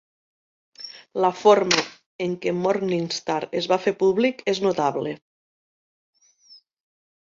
La 1.25 1.29
forma 1.41 1.83
en 2.27 2.33
què 2.47 2.55
Mornigstar 2.63 3.39
es 3.63 3.71
va 3.75 3.81
fer 3.87 3.97
públic 4.03 4.45
és 4.57 4.67
notable. 4.69 5.19